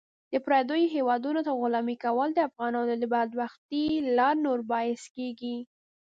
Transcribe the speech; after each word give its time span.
د 0.31 0.35
پردیو 0.45 0.91
هیوادونو 0.95 1.39
ته 1.45 1.51
غلامي 1.61 1.95
کول 2.03 2.29
د 2.33 2.39
افغانانو 2.49 2.89
د 3.01 3.03
بدبختۍ 3.13 3.87
لا 4.17 4.29
نور 4.43 4.59
باعث 4.71 5.03
کیږي. 5.15 5.57